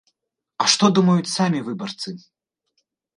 [0.63, 2.09] А што думаюць самі выбарцы?